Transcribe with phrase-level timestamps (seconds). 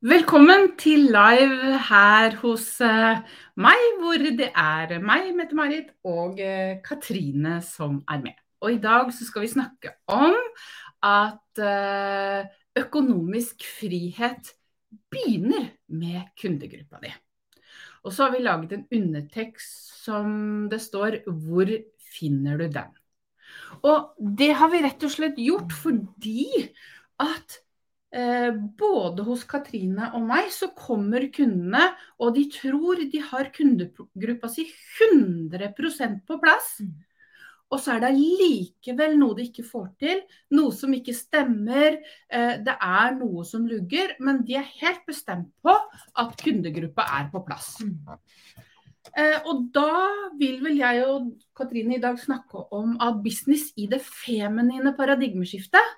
[0.00, 3.18] Velkommen til live her hos eh,
[3.60, 8.38] meg, hvor det er meg, Mette-Marit, og eh, Katrine som er med.
[8.64, 10.38] Og i dag så skal vi snakke om
[11.04, 12.48] at eh,
[12.80, 14.54] økonomisk frihet
[15.12, 17.12] begynner med kundegruppa di.
[18.00, 21.76] Og så har vi laget en undertekst som det står 'Hvor
[22.16, 22.96] finner du den?'
[23.84, 26.72] Og det har vi rett og slett gjort fordi
[27.20, 27.60] at
[28.10, 31.84] både hos Katrine og meg så kommer kundene,
[32.18, 34.64] og de tror de har kundegruppa si
[34.98, 35.70] 100
[36.26, 36.72] på plass.
[36.82, 36.96] Mm.
[37.70, 40.24] Og så er det likevel noe de ikke får til,
[40.58, 42.00] noe som ikke stemmer.
[42.26, 45.76] Eh, det er noe som lugger, men de er helt bestemt på
[46.18, 47.76] at kundegruppa er på plass.
[47.84, 48.18] Mm.
[49.14, 53.86] Eh, og da vil vel jeg og Katrine i dag snakke om at business i
[53.90, 55.96] det feminine paradigmeskiftet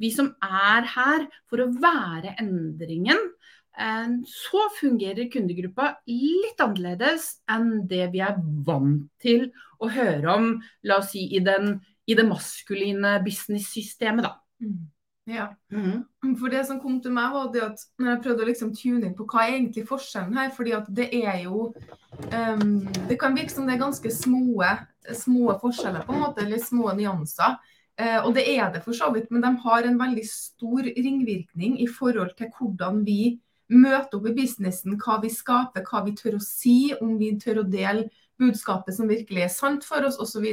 [0.00, 3.20] vi som er her for å være endringen,
[3.78, 10.50] eh, så fungerer kundegruppa litt annerledes enn det vi er vant til å høre om,
[10.86, 14.36] la oss si, i, den, i det maskuline business-systemet, da.
[14.64, 14.82] Mm.
[15.26, 15.54] Ja.
[15.72, 16.04] Mm.
[16.36, 19.08] For det som kom til meg, var det at når jeg prøvde å liksom tune
[19.08, 21.70] inn på hva er egentlig forskjellen her, fordi at det er jo
[22.28, 22.74] um,
[23.08, 24.60] Det kan virke som det er ganske små,
[25.24, 27.56] små forskjeller, på en måte, eller små nyanser.
[28.00, 31.78] Eh, og det er det for så vidt, men de har en veldig stor ringvirkning
[31.82, 33.38] i forhold til hvordan vi
[33.70, 37.62] møter opp i businessen, hva vi skaper, hva vi tør å si, om vi tør
[37.62, 38.08] å dele
[38.40, 40.44] budskapet som virkelig er sant for oss, osv.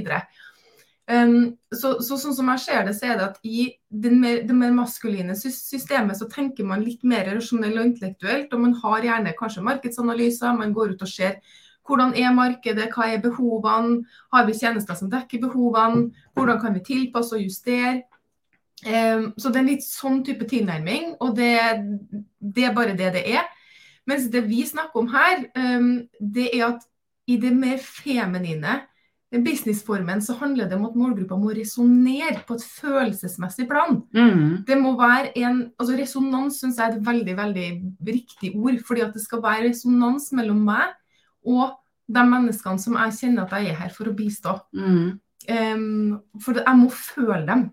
[1.10, 4.56] Um, så, så, sånn som jeg ser det, så er det at i mer, det
[4.56, 9.36] mer maskuline systemet så tenker man litt mer rasjonell og intellektuelt, og man har gjerne
[9.40, 11.42] kanskje markedsanalyser, man går ut og ser
[11.88, 16.84] hvordan er markedet, hva er behovene, har vi tjenester som dekker behovene, hvordan kan vi
[16.86, 18.04] tilpasse og justere.
[18.82, 21.54] Um, så det er en litt sånn type tilnærming, og det,
[22.40, 23.50] det, er bare det det er.
[24.10, 26.88] Mens det vi snakker om her, um, det er at
[27.30, 28.80] i det mer feminine
[29.32, 34.02] businessformen så handler det om at målgruppa må resonnere på et følelsesmessig plan.
[34.12, 34.66] Mm.
[34.68, 37.68] Det må være en, altså Resonans syns jeg er et veldig veldig
[38.08, 38.82] riktig ord.
[38.88, 40.92] fordi at det skal være resonans mellom meg
[41.48, 41.78] og
[42.12, 44.58] de menneskene som jeg kjenner at jeg er her for å bistå.
[44.76, 45.20] Mm.
[45.52, 47.70] Um, for jeg må føle dem.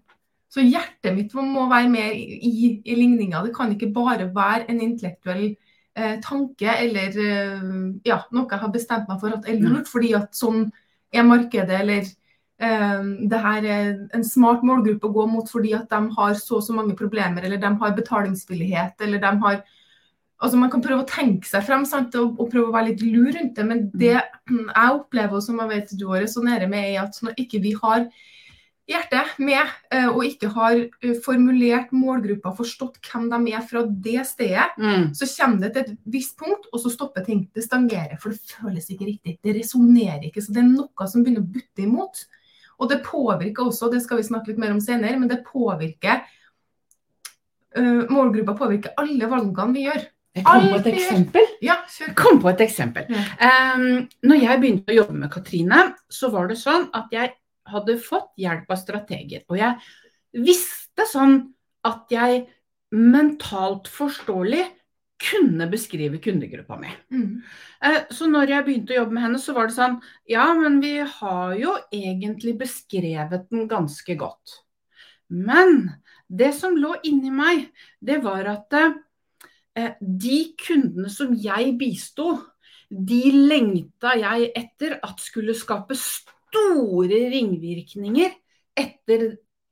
[0.48, 3.42] Så hjertet mitt må være mer i, i ligninga.
[3.44, 5.50] Det kan ikke bare være en intellektuell
[5.98, 7.66] eh, tanke eller eh,
[8.08, 10.70] ja, noe jeg har bestemt meg for at er lurt, fordi at sånn
[11.12, 12.08] er markedet, eller
[12.64, 16.62] eh, det her er en smart målgruppe å gå mot fordi at de har så
[16.62, 19.60] og så mange problemer, eller de har betalingsvillighet, eller de har
[20.38, 23.04] altså Man kan prøve å tenke seg frem sant, og, og, prøve å være litt
[23.04, 26.93] lur rundt det, men det jeg opplever, og som jeg vet du har resonnerer med,
[26.93, 28.06] er at når ikke vi har
[28.88, 34.22] hjertet med, eh, og ikke har eh, formulert målgruppa, forstått hvem de er fra det
[34.31, 35.10] stedet, mm.
[35.19, 37.44] så kommer det til et visst punkt, og så stopper ting.
[37.55, 39.37] Det stangerer, for det føles ikke riktig.
[39.44, 40.44] Det resonnerer ikke.
[40.44, 42.25] Så det er noe som begynner å butte imot.
[42.78, 46.22] Og det påvirker også, det skal vi snakke litt mer om senere, men det påvirker
[47.75, 50.06] uh, Målgruppa påvirker alle valgene vi gjør.
[50.38, 51.50] Jeg kom på et eksempel.
[51.65, 51.76] Ja,
[52.19, 53.10] kom på et eksempel.
[53.43, 55.82] Um, når jeg begynte å jobbe med Katrine,
[56.12, 57.34] så var det sånn at jeg
[57.69, 59.44] hadde fått hjelp av strateger.
[59.50, 61.41] Og jeg visste sånn
[61.88, 62.44] at jeg
[62.94, 64.65] mentalt forståelig
[65.19, 66.93] kunne beskrive kundegruppa mi.
[67.10, 67.41] Mm.
[67.82, 69.99] Uh, så når jeg begynte å jobbe med henne, så var det sånn
[70.31, 74.60] Ja, men vi har jo egentlig beskrevet den ganske godt.
[75.28, 75.91] Men
[76.28, 77.69] det som lå inni meg,
[78.05, 78.93] det var at Eh,
[80.00, 82.32] de kundene som jeg bisto,
[82.88, 88.32] de lengta jeg etter at skulle skape store ringvirkninger
[88.78, 89.28] etter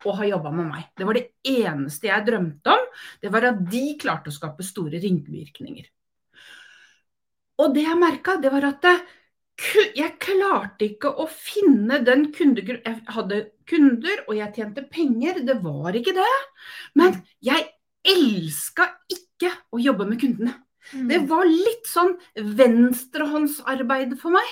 [0.07, 0.89] å ha jobba med meg.
[0.97, 2.89] Det var det eneste jeg drømte om.
[3.23, 5.87] Det var at de klarte å skape store ringvirkninger.
[7.65, 8.91] Og det jeg merka, det var at
[9.97, 15.57] jeg klarte ikke å finne den kundegruppen Jeg hadde kunder, og jeg tjente penger, det
[15.65, 16.35] var ikke det.
[17.01, 17.65] Men jeg
[18.07, 20.55] elska ikke ikke å jobbe med kundene.
[20.95, 21.09] Mm.
[21.11, 22.15] Det var litt sånn
[22.59, 24.49] venstrehåndsarbeid for meg.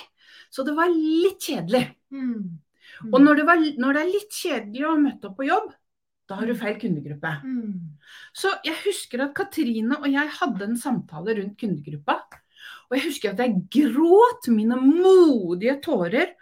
[0.52, 1.88] Så det var litt kjedelig.
[2.14, 2.60] Mm.
[3.02, 3.10] Mm.
[3.10, 5.72] Og når det, var, når det, er litt kjedelig å møte opp på jobb,
[6.30, 6.60] da har du mm.
[6.60, 7.32] feil kundegruppe.
[7.44, 7.74] Mm.
[8.36, 12.20] Så jeg husker at Katrine og jeg hadde en samtale rundt kundegruppa.
[12.88, 16.34] Og jeg husker at jeg gråt mine modige tårer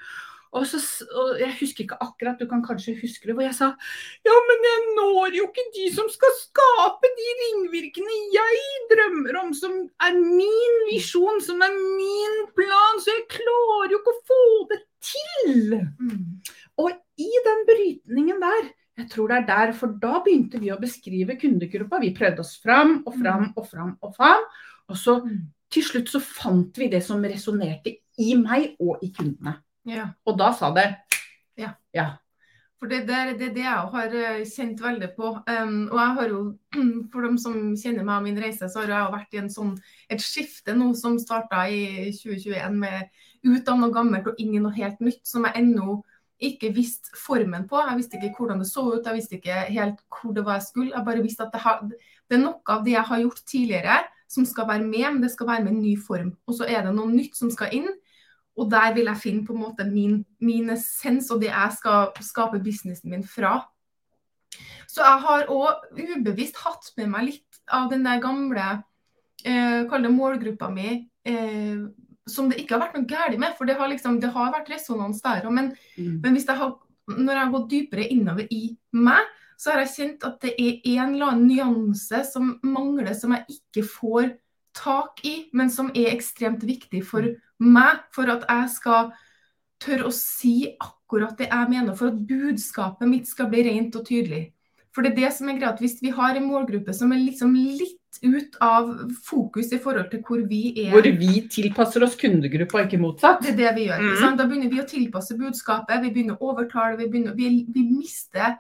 [0.53, 0.79] og, så,
[1.17, 3.71] og jeg husker ikke akkurat, du kan kanskje huske det, hvor jeg sa
[4.27, 8.61] ja, men jeg når jo ikke de som skal skape de ringvirkene jeg
[8.93, 14.15] drømmer om, som er min visjon, som er min plan, så jeg klarer jo ikke
[14.15, 14.45] å få
[14.75, 15.75] det til.
[15.99, 16.45] Mm.
[16.85, 18.71] Og i den brytningen der
[19.01, 21.97] jeg tror det er der, for da begynte vi å beskrive kundegruppa.
[22.03, 24.45] Vi prøvde oss fram og fram og fram og fram.
[24.93, 25.17] Og så
[25.73, 29.57] til slutt så fant vi det som resonnerte i meg og i kundene.
[29.89, 30.11] Ja.
[30.27, 30.89] Og da sa det
[31.59, 31.75] Ja.
[31.95, 32.11] ja.
[32.79, 35.29] For det, er- det det jeg har eh, kjent veldig på.
[35.47, 36.59] Um, og jeg har jo,
[37.13, 39.77] for dem som kjenner meg og min reise, så har jeg vært i en sånn,
[40.11, 43.07] et skifte nå som starta i 2021 med
[43.45, 46.01] ut av noe gammelt og inn i noe helt nytt, som jeg ennå
[46.43, 47.79] ikke visste formen på.
[47.87, 50.67] Jeg visste ikke hvordan det så ut, jeg visste ikke helt hvor det var jeg
[50.67, 50.91] skulle.
[50.97, 54.01] Jeg bare visste at det, har, det er noe av det jeg har gjort tidligere
[54.33, 56.33] som skal være med, men det skal være med en ny form.
[56.51, 57.87] Og så er det noe nytt som skal inn.
[58.59, 62.11] Og der vil jeg finne på en måte min, min essens og det jeg skal
[62.21, 63.63] skape businessen min fra.
[64.93, 68.67] Så jeg har òg ubevisst hatt med meg litt av den der gamle
[69.47, 71.81] eh, Kall det målgruppa mi, eh,
[72.29, 73.57] som det ikke har vært noe galt med.
[73.57, 75.57] For det har, liksom, det har vært resonans der òg.
[75.57, 76.21] Men, Mm.
[76.23, 76.77] men hvis jeg har,
[77.09, 79.25] når jeg har gått dypere innover i meg,
[79.57, 83.59] så har jeg kjent at det er en eller annen nyanse som mangler, som jeg
[83.59, 84.33] ikke får
[84.77, 87.29] tak i, men som er ekstremt viktig for
[87.63, 89.13] meg, for at jeg skal
[89.83, 94.07] tørre å si akkurat det jeg mener, for at budskapet mitt skal bli rent og
[94.09, 94.47] tydelig.
[94.93, 97.23] For det er det som er greia, at hvis vi har en målgruppe som er
[97.23, 98.91] liksom litt ut av
[99.25, 103.41] fokus i forhold til hvor vi er Hvor vi tilpasser oss kundegruppa, ikke motsatt.
[103.41, 104.05] det er det vi gjør.
[104.21, 104.39] sant?
[104.39, 108.59] Da begynner vi å tilpasse budskapet, vi begynner å overtale, vi, begynner, vi, vi mister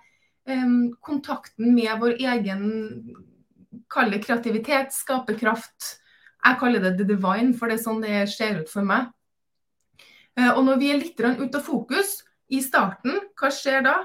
[0.49, 2.65] um, kontakten med vår egen
[3.93, 5.99] kall det kreativitet, skaperkraft.
[6.43, 9.11] Jeg kaller det the divine, for det er sånn det ser ut for meg.
[10.39, 12.19] Eh, og når vi er litt ute ut av fokus
[12.53, 13.97] i starten, hva skjer da?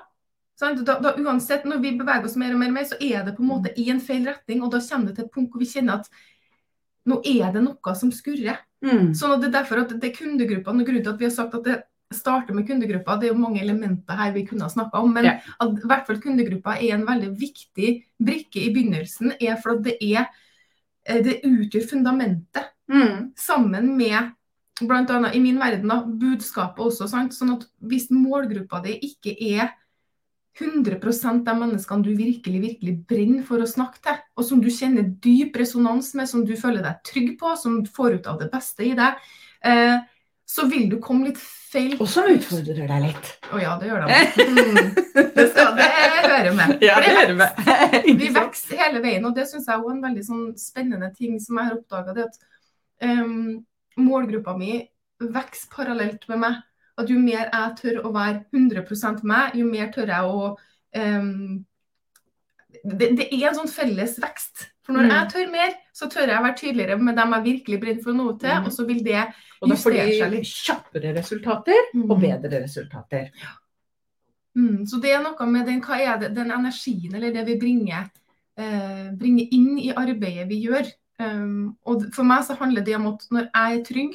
[0.57, 3.35] Da, da uansett, Når vi beveger oss mer og mer, og mer, så er det
[3.37, 4.63] på en måte i en feil retning.
[4.65, 6.09] Og da kommer det til et punkt hvor vi kjenner at
[7.07, 8.63] nå er det noe som skurrer.
[8.83, 9.13] Mm.
[9.17, 11.35] Sånn at det er derfor at det er kundegruppene, og grunnen til at vi har
[11.35, 11.77] sagt at det
[12.13, 15.27] starter med kundegrupper, det er jo mange elementer her vi kunne ha snakka om, men
[15.27, 15.47] yeah.
[15.59, 17.89] at i hvert fall kundegruppa er en veldig viktig
[18.23, 20.29] brikke i begynnelsen, er for at det er
[21.07, 23.33] det utgjør fundamentet Mm.
[23.35, 24.31] sammen med
[24.79, 27.07] blant annet i min verden da, budskapet også.
[27.11, 27.33] Sant?
[27.35, 29.73] Sånn at hvis målgruppa di ikke er
[30.57, 35.03] 100% de menneskene du virkelig virkelig brenner for å snakke til, og som du kjenner
[35.21, 38.87] dyp resonans med, som du føler deg trygg på, som får ut av det beste
[38.87, 39.19] i deg,
[39.63, 39.99] eh,
[40.47, 43.31] så vil du komme litt feil Og som utfordrer deg litt.
[43.51, 44.19] Å ja, det gjør det.
[44.47, 44.77] Mm.
[45.37, 46.71] Det, skal, det hører med.
[46.87, 48.05] Ja, det det hører med.
[48.21, 51.59] vi vokser hele veien, og det syns jeg er en veldig sånn spennende ting som
[51.59, 52.27] jeg har oppdaga.
[53.03, 53.65] Um,
[53.97, 54.79] at målgruppa mi
[55.35, 56.61] vokser parallelt med meg.
[56.97, 61.65] At jo mer jeg tør å være 100% meg, jo mer tør jeg å um,
[62.83, 64.67] det, det er en sånn felles vekst.
[64.87, 65.11] For når Mm.
[65.11, 68.13] jeg tør mer, så tør jeg å være tydeligere med dem jeg virkelig brenner for
[68.15, 68.65] nå til, Mm.
[68.65, 69.25] og så vil det
[69.61, 70.45] Og justere seg litt.
[70.47, 72.21] kjappere resultater og Mm.
[72.21, 73.29] bedre resultater.
[74.55, 78.09] Mm, så det er noe med den, det, den energien eller det vi bringer,
[78.57, 80.87] eh, bringer inn i arbeidet vi gjør.
[81.19, 84.13] Um, og for meg så handler det om at når jeg er trygg,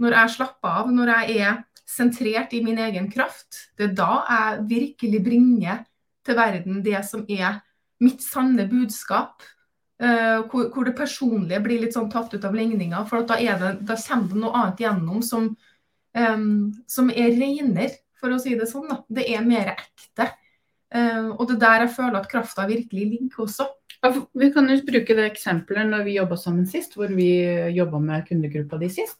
[0.00, 4.24] når jeg slapper av, når jeg er sentrert i min egen kraft, det er da
[4.28, 5.84] jeg virkelig bringer
[6.24, 7.60] til verden det som er
[8.00, 9.40] mitt sanne budskap.
[10.02, 13.04] Eh, hvor, hvor det personlige blir litt sånn tatt ut av ligninga.
[13.10, 15.50] For da, det, da kommer det noe annet gjennom som,
[16.16, 16.50] um,
[16.90, 18.88] som er reinere, for å si det sånn.
[18.90, 19.02] da.
[19.08, 20.30] Det er mer ekte.
[20.94, 23.68] Uh, og det er der jeg føler at krafta virkelig ligger også.
[24.02, 27.30] Ja, Vi kan jo bruke det eksempelet når vi jobba sammen sist, hvor vi
[27.74, 29.18] jobba med kundegruppa di sist.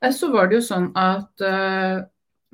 [0.00, 2.02] Eh, Så var det jo sånn at eh,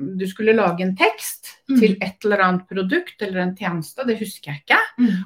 [0.00, 1.78] du skulle lage en tekst Mm.
[1.78, 4.78] til et eller annet produkt eller en tjeneste, det husker jeg ikke.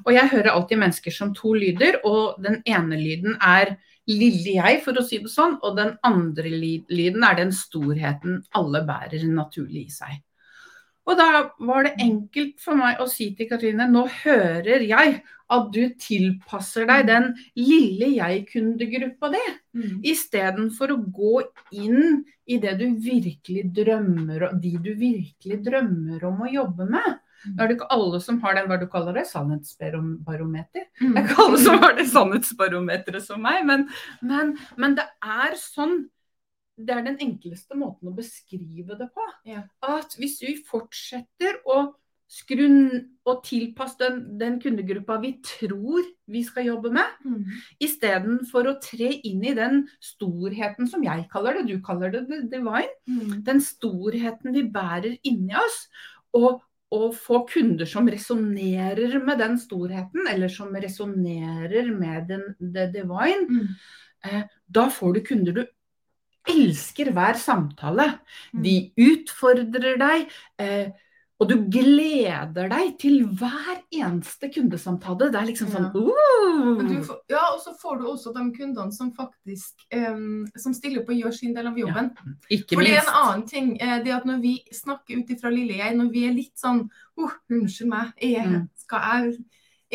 [0.04, 3.76] Og jeg hører alltid mennesker som to lyder, og den ene lyden er
[4.07, 6.50] lille jeg, for å si det sånn, og den andre
[6.90, 10.21] lyden er den storheten alle bærer naturlig i seg.
[11.06, 15.18] Og da var det enkelt for meg å si til Katrine, nå hører jeg
[15.52, 17.26] at du tilpasser deg den
[17.61, 19.42] lille jeg-kundegruppa di,
[19.75, 20.00] Mm.
[20.06, 21.42] istedenfor å gå
[21.73, 27.16] inn i det du virkelig drømmer om, de du virkelig drømmer om å jobbe med.
[27.44, 30.87] Nå er det ikke alle som har den, hva du kaller det, sannhetsbarometer.
[31.00, 33.88] Det er ikke alle som har det sannhetsbarometeret som meg, men,
[34.23, 36.06] men, men det er sånn
[36.76, 39.26] Det er den enkleste måten å beskrive det på.
[39.47, 39.62] Ja.
[39.83, 41.95] At hvis vi fortsetter å
[42.35, 42.64] skru
[43.28, 47.45] og tilpasse den, den kundegruppa vi tror vi skal jobbe med, Mm.
[47.81, 52.40] istedenfor å tre inn i den storheten som jeg kaller det, du kaller det the
[52.49, 53.45] divine, Mm.
[53.45, 55.88] den storheten vi bærer inni oss,
[56.35, 62.87] og, og få kunder som resonnerer med den storheten, eller som resonnerer med den, the
[62.90, 64.49] divine, Mm.
[64.73, 65.66] da får du kunder du
[66.50, 68.10] elsker hver samtale.
[68.52, 68.62] Mm.
[68.66, 68.76] De
[69.10, 70.28] utfordrer deg.
[70.60, 70.92] Eh,
[71.42, 75.32] og du gleder deg til hver eneste kundesamtale.
[75.32, 76.78] Det er liksom sånn uh!
[77.04, 81.10] får, Ja, og så får du også de kundene som faktisk um, som stiller opp
[81.10, 82.12] og gjør sin del av jobben.
[82.14, 83.74] Ja, ikke For det er en annen ting.
[83.82, 86.86] Eh, det at når vi snakker ut ifra lille jeg, når vi er litt sånn
[86.86, 88.64] uh, Unnskyld meg, jeg, mm.
[88.86, 89.34] skal jeg,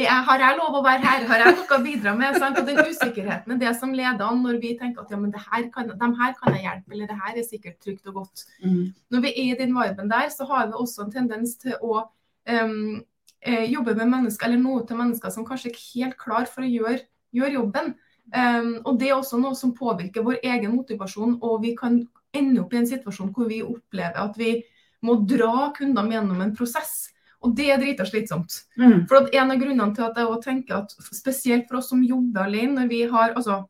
[0.08, 1.26] har jeg lov å være her?
[1.30, 2.38] Har jeg noe å bidra med?
[2.40, 2.60] Sant?
[2.62, 5.42] Og den usikkerheten er det som leder an når vi tenker at ja, men det
[5.44, 8.46] her kan, de her kan jeg hjelpe, eller det her er sikkert trygt og godt.
[8.64, 8.92] Mm.
[9.12, 12.04] Når vi er i den viben der, så har vi også en tendens til å
[12.06, 13.02] um,
[13.46, 16.72] jobbe med mennesker, eller noe til mennesker som kanskje ikke er helt klar for å
[16.72, 17.04] gjøre,
[17.36, 17.94] gjøre jobben.
[18.30, 22.04] Um, og det er også noe som påvirker vår egen motivasjon, og vi kan
[22.36, 24.60] ende opp i en situasjon hvor vi opplever at vi
[25.06, 28.62] må dra kundene gjennom en prosess og det er drita slitsomt.
[28.80, 29.06] Mm.
[29.10, 32.76] For En av grunnene til at jeg tenker at spesielt for oss som jobber alene,
[32.82, 33.62] når vi har altså,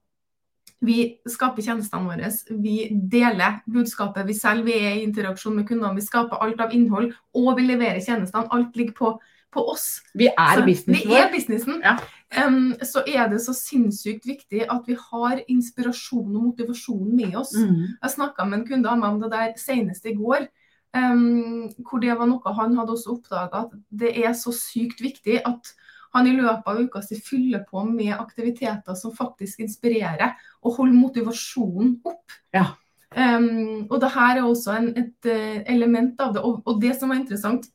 [0.81, 2.29] vi skaper tjenestene våre,
[2.63, 2.77] vi
[3.11, 7.11] deler budskapet vi selv, vi er i interaksjon med kundene, vi skaper alt av innhold,
[7.35, 8.47] og vi leverer tjenestene.
[8.55, 9.11] Alt ligger på,
[9.53, 9.99] på oss.
[10.17, 11.11] Vi er businessen vår.
[11.11, 11.81] Vi er businessen.
[11.83, 11.97] Ja.
[12.45, 17.53] Um, så er det så sinnssykt viktig at vi har inspirasjon og motivasjon med oss.
[17.57, 17.99] Mm.
[17.99, 20.47] Jeg snakka med en kunde av meg om det der senest i går.
[20.89, 25.36] Um, hvor det var noe han hadde også oppdaga at det er så sykt viktig
[25.46, 25.67] at
[26.15, 30.34] han i løpet av uka si fyller på med aktiviteter som faktisk inspirerer,
[30.65, 32.34] og holder motivasjonen opp.
[32.55, 32.72] Ja.
[33.13, 36.43] Um, og det her er også en, et uh, element av det.
[36.46, 37.69] Og, og, det som var interessant,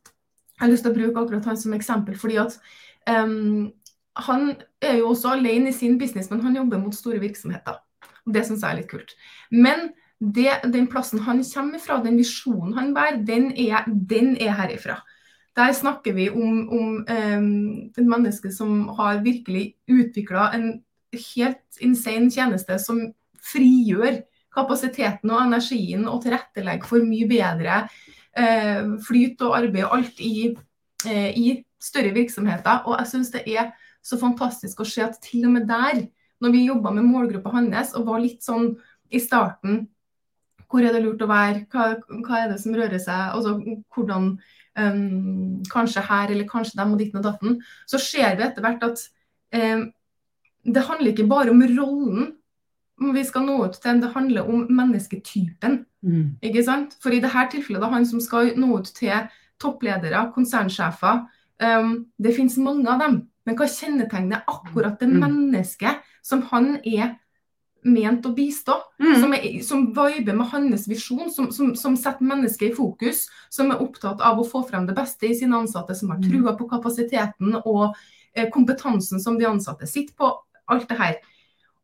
[0.54, 2.58] jeg har lyst til å bruke akkurat han som eksempel, fordi at
[3.10, 3.72] um,
[4.26, 4.52] han
[4.82, 7.80] er jo også alene i sin business, men han jobber mot store virksomheter.
[8.26, 9.14] Det syns jeg er litt kult.
[9.50, 9.88] Men
[10.32, 15.00] det, den plassen han kommer fra, den visjonen han bærer, den er, den er herifra.
[15.54, 20.70] Der snakker vi om, om um, et menneske som har virkelig utvikla en
[21.14, 22.98] helt insane tjeneste som
[23.52, 30.20] frigjør kapasiteten og energien og tilrettelegger for mye bedre uh, flyt og arbeid og alt
[30.24, 30.50] i,
[31.06, 32.82] uh, i større virksomheter.
[32.88, 33.70] Og jeg syns det er
[34.04, 36.06] så fantastisk å se at til og med der,
[36.42, 38.72] når vi jobba med målgruppa hans og var litt sånn
[39.14, 39.84] i starten
[40.70, 41.64] hvor er det lurt å være?
[41.72, 41.90] Hva,
[42.26, 43.34] hva er det som rører seg?
[43.34, 43.56] Altså,
[43.94, 44.30] hvordan
[44.78, 47.60] um, Kanskje her, eller kanskje dem og ditten og datten.
[47.90, 49.04] Så ser vi etter hvert at
[49.54, 49.84] um,
[50.64, 52.32] det handler ikke bare om rollen
[53.14, 55.80] vi skal nå ut til, det handler om mennesketypen.
[56.04, 56.36] Mm.
[56.44, 56.94] ikke sant?
[57.02, 59.26] For i dette tilfellet det er han som skal nå ut til
[59.60, 61.24] toppledere, konsernsjefer.
[61.62, 63.18] Um, det finnes mange av dem.
[63.44, 65.18] Men hva kjennetegner akkurat det mm.
[65.20, 67.16] mennesket som han er
[67.84, 68.76] ment å bistå.
[69.00, 69.14] Mm.
[69.20, 73.26] Som, er, som viber med hans visjon, som, som, som, setter mennesket i fokus.
[73.52, 76.26] Som er opptatt av å få frem det beste i sine ansatte, som har mm.
[76.30, 77.94] trua på kapasiteten og
[78.34, 80.32] eh, kompetansen som de ansatte sitter på.
[80.72, 81.20] Alt det her.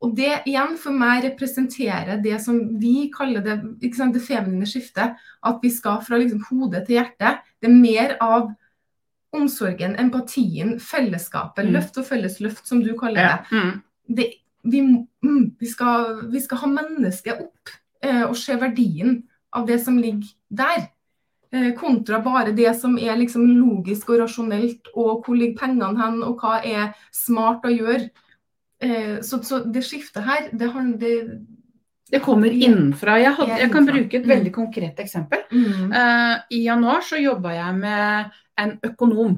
[0.01, 3.59] Og det igjen for meg representerer det som vi kaller det,
[3.93, 5.19] sant, det feminine skiftet.
[5.45, 7.37] At vi skal fra liksom, hode til hjerte.
[7.61, 8.49] Det er mer av
[9.37, 11.69] omsorgen, empatien, fellesskapet.
[11.69, 11.75] Mm.
[11.77, 13.35] Løft og fellesløft, som du kaller det.
[13.53, 13.61] Ja.
[13.61, 13.83] Mm.
[14.17, 14.31] det
[14.63, 14.81] vi,
[15.25, 17.75] mm, vi, skal, vi, skal, ha mennesket opp
[18.05, 19.21] eh, og se verdien
[19.57, 20.89] av det som ligger der.
[21.51, 26.21] Eh, kontra bare det som er liksom logisk og rasjonelt, og hvor ligger pengene hen,
[26.23, 28.11] og hva er smart å gjøre.
[28.81, 31.15] Eh, så, så, det skiftet her, det, det,
[32.11, 33.19] det kommer innenfra.
[33.21, 34.33] Jeg, hadde, jeg, kan bruke et mm.
[34.35, 35.43] veldig konkret eksempel.
[35.51, 35.93] Mm.
[35.93, 39.37] Uh, I januar så jobba jeg med en økonom.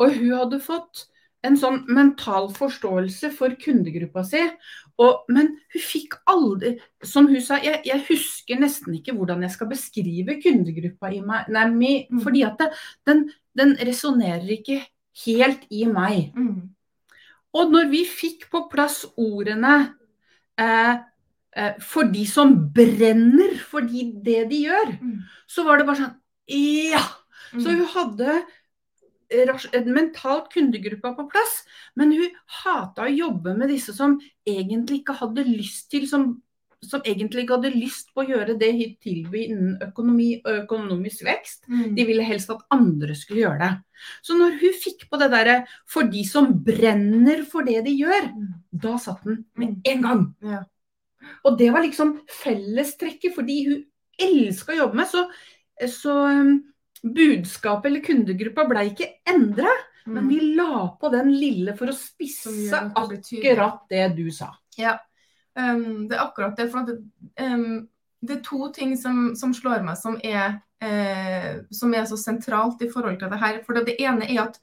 [0.00, 1.06] Og hun hadde fått
[1.44, 4.42] en sånn mental forståelse for kundegruppa si.
[5.02, 9.50] Og, men hun fikk aldri Som hun sa, jeg, jeg, husker nesten ikke hvordan jeg
[9.56, 11.50] skal beskrive kundegruppa i meg.
[11.52, 12.20] Nei, mi, mm.
[12.24, 12.70] Fordi at det,
[13.08, 13.24] den,
[13.58, 14.80] den resonnerer ikke
[15.24, 16.30] helt i meg.
[16.38, 16.70] Mm.
[17.54, 19.74] Og når vi fikk på plass ordene
[20.58, 20.94] eh,
[21.54, 25.18] eh, for de som brenner for det de gjør, mm.
[25.50, 26.16] så var det bare sånn
[26.50, 27.02] Ja!
[27.54, 27.74] Så mm.
[27.78, 28.38] hun hadde
[29.90, 31.60] mentalt kundegruppe på plass,
[31.98, 36.26] men hun hata å jobbe med disse som egentlig ikke hadde lyst til som,
[36.84, 41.24] som egentlig ikke hadde lyst på å gjøre det hun tilbød innen økonomi og økonomisk
[41.28, 41.64] vekst.
[41.70, 41.94] Mm.
[41.96, 43.72] De ville helst at andre skulle gjøre det.
[44.26, 45.56] Så når hun fikk på det derre
[45.90, 48.54] for de som brenner for det de gjør, mm.
[48.84, 49.82] da satt den med mm.
[49.94, 50.24] en gang.
[50.44, 50.62] Ja.
[51.44, 53.82] Og det var liksom fellestrekket, fordi hun
[54.20, 55.10] elska å jobbe med.
[55.10, 55.24] Så,
[55.90, 56.54] så um,
[57.04, 59.70] budskapet eller kundegruppa ble ikke endra,
[60.06, 60.14] mm.
[60.14, 64.54] men vi la på den lille for å spisse akkurat det du sa.
[64.80, 64.96] Ja,
[65.58, 66.70] um, det er akkurat det.
[66.72, 66.98] For det,
[67.40, 67.84] um,
[68.24, 72.80] det er to ting som, som slår meg som er, eh, som er så sentralt
[72.82, 73.60] i forhold til det her.
[73.66, 74.58] For det, det ene er at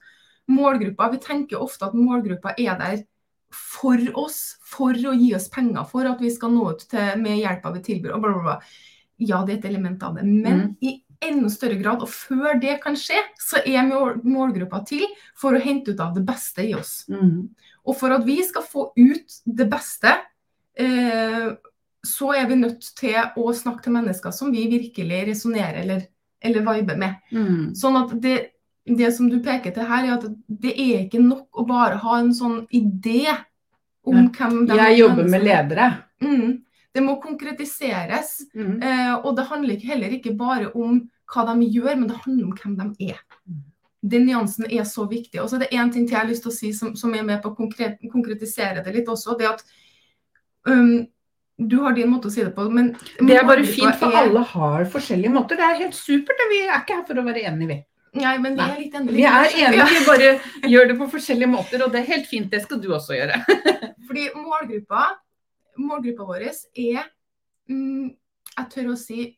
[0.50, 3.04] målgruppa, vi tenker ofte at målgruppa er der
[3.52, 7.38] for oss, for å gi oss penger, for at vi skal nå ut til, med
[7.38, 8.16] hjelpa vi tilbyr.
[8.16, 8.58] og bla, bla, bla.
[9.22, 10.26] Ja, det er et element av det.
[10.26, 10.76] Men mm.
[10.82, 12.02] i enda større grad.
[12.04, 15.04] Og før det kan skje, så er målgruppa til
[15.38, 17.02] for å hente ut av det beste i oss.
[17.12, 17.50] Mm.
[17.88, 20.14] Og for at vi skal få ut det beste,
[20.78, 21.52] eh,
[22.02, 26.02] så er vi nødt til å snakke til mennesker som vi virkelig resonnerer eller,
[26.42, 27.20] eller viber med.
[27.30, 27.72] Mm.
[27.78, 28.36] Sånn at det,
[28.86, 32.18] det, som du peker til her, er at det er ikke nok å bare ha
[32.18, 33.30] en sånn idé
[34.02, 35.88] om hvem de Jeg jobber med ledere.
[36.22, 36.62] Mm.
[36.92, 38.38] Det må konkretiseres.
[38.54, 38.78] Mm.
[38.84, 41.00] Eh, og det handler heller ikke bare om
[41.32, 43.22] hva de gjør, men det handler om hvem de er.
[43.48, 43.62] Mm.
[44.12, 45.40] Den nyansen er så viktig.
[45.40, 47.14] Og så er det én ting til jeg har lyst til å si som, som
[47.14, 49.36] er med på å konkret, konkretisere det litt også.
[49.38, 49.62] det at
[50.66, 51.06] um,
[51.62, 54.24] du har din måte å si det på, men Det er bare fint, for er...
[54.24, 55.60] alle har forskjellige måter.
[55.60, 56.44] Det er helt supert.
[56.50, 57.78] Vi er ikke her for å være enige, vi.
[58.20, 59.14] Nei, men vi er litt enige.
[59.16, 60.32] Vi er enige, vi bare
[60.68, 62.50] gjør det på forskjellige måter, og det er helt fint.
[62.52, 63.38] Det skal du også gjøre.
[64.08, 65.06] Fordi målgruppa,
[65.80, 67.06] målgruppa vår er
[67.68, 68.10] mm,
[68.52, 69.32] Jeg tør å si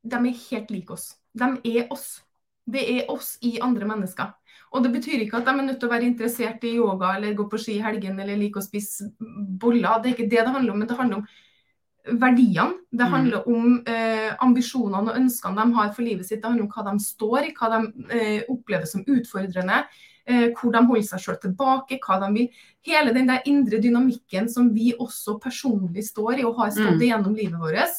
[0.00, 1.12] de er helt like oss.
[1.36, 2.22] De er oss.
[2.64, 4.32] Det er oss i andre mennesker.
[4.70, 7.36] Og det betyr ikke at de er nødt til å være interessert i yoga eller
[7.36, 10.00] gå på ski i helgen eller like å spise boller.
[10.00, 10.82] Det er ikke det det handler om.
[10.82, 12.78] Men det handler om verdiene.
[12.90, 13.12] Det mm.
[13.14, 16.40] handler om eh, ambisjonene og ønskene de har for livet sitt.
[16.40, 19.82] Det handler om hva de står i, hva de eh, opplever som utfordrende.
[20.30, 22.60] Eh, hvor de holder seg sjøl tilbake, hva de vil.
[22.86, 27.06] Hele den der indre dynamikken som vi også personlig står i og har stått mm.
[27.08, 27.98] gjennom livet vårt.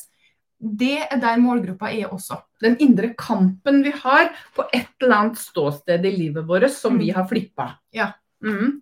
[0.61, 2.37] Det er der målgruppa er også.
[2.61, 7.01] Den indre kampen vi har på et eller annet ståsted i livet vårt som mm.
[7.01, 7.67] vi har flippa.
[7.97, 8.11] Ja.
[8.45, 8.79] Mm.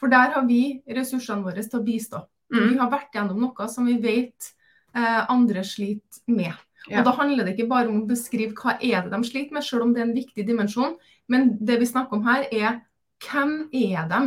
[0.00, 2.24] For der har vi ressursene våre til å bistå.
[2.52, 2.66] Mm.
[2.66, 4.50] Vi har vært gjennom noe som vi vet
[4.96, 6.52] eh, andre sliter med.
[6.88, 7.00] Ja.
[7.00, 9.64] Og Da handler det ikke bare om å beskrive hva er det de sliter med,
[9.64, 10.98] selv om det er en viktig dimensjon.
[11.30, 12.80] Men det vi snakker om her, er
[13.24, 14.20] hvem er de?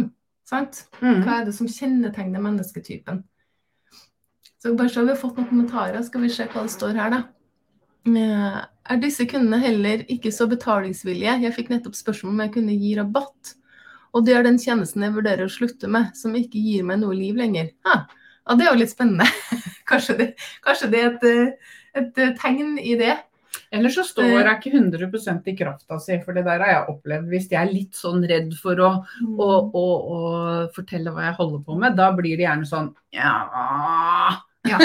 [0.48, 0.84] Sant?
[1.02, 1.22] Mm.
[1.24, 3.24] Hva er det som kjennetegner mennesketypen?
[4.64, 7.12] Så bare så vi har fått noen kommentarer, skal vi se hva det står her,
[7.12, 7.24] da.
[8.04, 8.60] Eh,
[8.94, 11.40] er disse kundene heller ikke så betalingsvillige?
[11.44, 13.54] Jeg fikk nettopp spørsmål om jeg kunne gi rabatt.
[14.14, 17.16] Og det er den tjenesten jeg vurderer å slutte med, som ikke gir meg noe
[17.18, 17.72] liv lenger.
[17.88, 18.06] Ah,
[18.44, 19.28] ja, det er jo litt spennende.
[19.90, 20.28] kanskje, det,
[20.66, 23.18] kanskje, det, er et, eh, et, eh, tegn i det.
[23.74, 27.30] Eller så står jeg ikke 100% i krafta si, for det der har jeg opplevd.
[27.32, 29.34] Hvis jeg er litt sånn redd for å, mm.
[29.42, 30.20] å, å, å,
[30.76, 33.34] fortelle hva jeg holder på med, da blir det gjerne sånn ja.
[34.70, 34.78] ja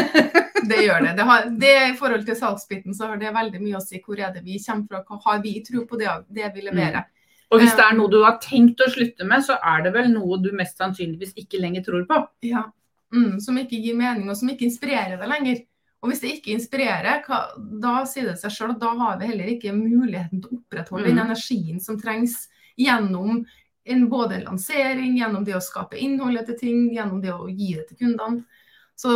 [0.71, 1.13] det gjør det.
[1.19, 1.75] det, har, det.
[1.91, 4.01] I forhold til salgsbiten så har det veldig mye å si.
[4.05, 5.05] Hvor er det vi kommer fra?
[5.05, 7.05] Hva har vi tro på det, det vi leverer?
[7.05, 7.15] Mm.
[7.49, 10.11] Og hvis det er noe du har tenkt å slutte med, så er det vel
[10.13, 12.19] noe du mest sannsynligvis ikke lenger tror på.
[12.45, 12.67] Ja,
[13.15, 15.63] mm, Som ikke gir mening, og som ikke inspirerer deg lenger.
[15.99, 17.41] Og hvis det ikke inspirerer, hva,
[17.83, 21.09] da sier det seg sjøl at da har vi heller ikke muligheten til å opprettholde
[21.09, 21.11] mm.
[21.11, 22.45] den energien som trengs
[22.79, 23.41] gjennom
[23.89, 27.73] en, både en lansering, gjennom det å skape innholdet til ting, gjennom det å gi
[27.75, 28.45] det til kundene.
[28.99, 29.15] Så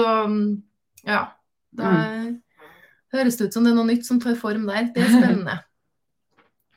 [1.07, 1.23] ja.
[1.73, 2.33] Da mm.
[3.15, 4.91] høres det ut som det er noe nytt som tar form der.
[4.95, 5.61] Det er spennende.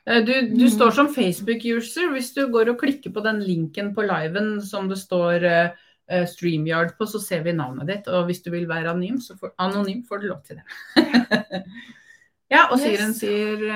[0.06, 0.70] Eh, du, du mm.
[0.70, 2.12] står som Facebook-user.
[2.14, 6.94] Hvis du går og klikker på den linken på liven som det står uh, StreamYard
[6.98, 8.10] på, så ser vi navnet ditt.
[8.12, 11.62] Og hvis du vil være anonym, så får, anonym, får du lov til det.
[12.54, 13.22] ja, og Siren yes.
[13.22, 13.68] sier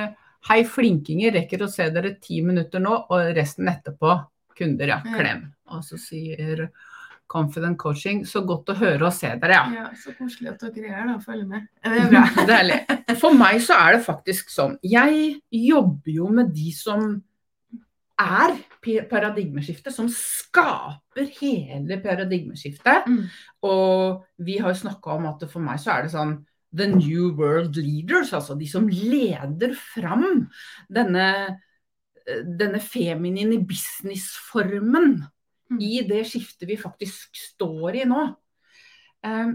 [0.48, 4.14] Hei, flinkinger, rekker å se dere ti minutter nå, og resten etterpå.
[4.56, 5.00] Kunder, ja.
[5.04, 5.42] Klem.
[5.68, 6.70] Og så sier
[7.30, 8.22] Confident Coaching.
[8.26, 9.82] Så godt å høre og se dere, ja.
[9.82, 11.18] ja så koselig at dere er her, da.
[11.22, 11.68] Følger med.
[11.84, 12.46] Det er bra.
[12.48, 12.78] Deilig.
[13.20, 14.78] For meg så er det faktisk sånn.
[14.86, 17.12] Jeg jobber jo med de som
[18.20, 18.54] er
[19.10, 23.08] paradigmeskiftet, som skaper hele paradigmeskiftet.
[23.08, 23.24] Mm.
[23.66, 26.38] Og vi har jo snakka om at for meg så er det sånn
[26.76, 30.46] The New World Leaders, altså de som leder fram
[30.92, 31.26] denne,
[32.46, 35.18] denne feminine businessformen
[35.70, 35.78] Mm.
[35.78, 38.24] i det skiftet vi faktisk står i nå.
[39.22, 39.54] Um,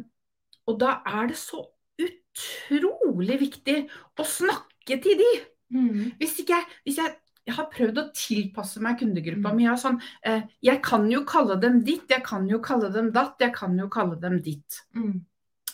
[0.69, 1.65] og da er det så
[1.99, 3.78] utrolig viktig
[4.19, 5.32] å snakke til de.
[5.75, 6.13] Mm.
[6.19, 9.58] Hvis, ikke, hvis jeg, jeg har prøvd å tilpasse meg kundegruppa mm.
[9.58, 9.67] mi.
[9.67, 13.38] Jeg, sånn, eh, jeg kan jo kalle dem ditt, jeg kan jo kalle dem datt,
[13.41, 14.81] jeg kan jo kalle dem ditt.
[14.97, 15.19] Mm.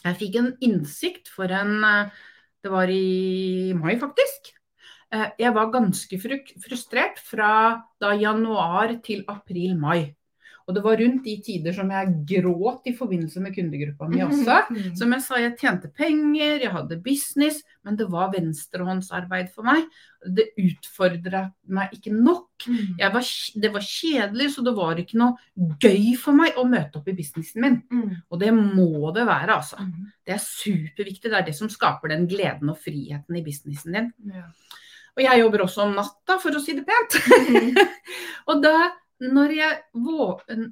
[0.01, 2.19] Jeg fikk en innsikt for en eh,
[2.61, 4.51] Det var i mai, faktisk.
[5.11, 7.53] Eh, jeg var ganske frustrert fra
[7.99, 10.11] da januar til april-mai.
[10.71, 14.61] Og det var rundt de tider som jeg gråt i forbindelse med kundegruppa mi også.
[14.71, 14.93] Mm.
[14.95, 19.83] Som jeg sa, jeg tjente penger, jeg hadde business, men det var venstrehåndsarbeid for meg.
[20.23, 21.43] Det utfordra
[21.75, 22.63] meg ikke nok.
[22.71, 22.95] Mm.
[23.01, 23.27] Var,
[23.65, 27.17] det var kjedelig, så det var ikke noe gøy for meg å møte opp i
[27.17, 27.79] businessen min.
[28.31, 29.83] Og det må det være, altså.
[30.23, 31.27] Det er superviktig.
[31.27, 34.11] Det er det som skaper den gleden og friheten i businessen din.
[35.17, 37.17] Og jeg jobber også om natta, for å si det pent.
[38.49, 38.75] og da
[39.21, 40.71] når jeg våken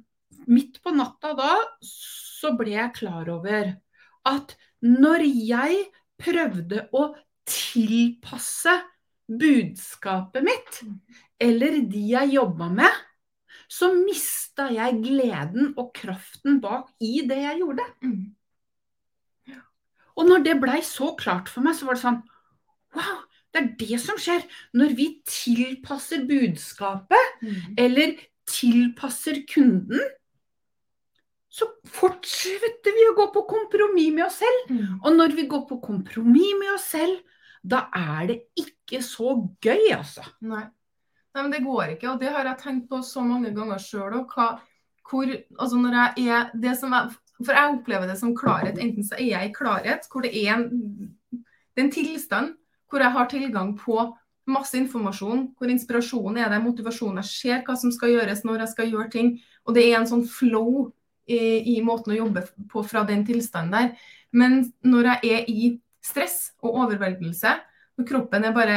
[0.50, 3.74] midt på natta da, så ble jeg klar over
[4.28, 5.84] at når jeg
[6.20, 7.10] prøvde å
[7.48, 8.72] tilpasse
[9.30, 10.80] budskapet mitt,
[11.40, 12.98] eller de jeg jobba med,
[13.70, 17.86] så mista jeg gleden og kraften bak i det jeg gjorde.
[18.02, 19.60] Mm.
[20.18, 22.22] Og når det blei så klart for meg, så var det sånn
[22.90, 23.20] Wow,
[23.54, 24.42] det er det som skjer
[24.74, 27.74] når vi tilpasser budskapet, Mm.
[27.78, 28.16] eller
[28.50, 30.02] tilpasser kunden.
[31.50, 34.68] Så fortsetter vi å gå på kompromiss med oss selv.
[34.70, 34.98] Mm.
[35.00, 37.24] Og når vi går på kompromiss med oss selv,
[37.60, 40.24] da er det ikke så gøy, altså.
[40.46, 40.68] Nei.
[41.30, 42.12] Nei, men det går ikke.
[42.12, 44.36] Og det har jeg tenkt på så mange ganger sjøl òg.
[45.10, 48.76] Altså når jeg er det som jeg For jeg opplever det som klarhet.
[48.78, 50.66] Enten så er jeg i klarhet, hvor det er en,
[51.32, 52.50] det er en tilstand
[52.90, 53.96] hvor jeg har tilgang på
[54.52, 58.74] masse informasjon, hvor inspirasjonen er der, motivasjonen, jeg ser hva som skal gjøres når jeg
[58.74, 59.32] skal gjøre ting.
[59.66, 60.90] Og det er en sånn flow
[61.30, 64.12] i, i måten å jobbe på fra den tilstanden der.
[64.32, 65.72] Men når jeg er i
[66.04, 67.56] stress og overveldelse,
[68.00, 68.76] når kroppen er bare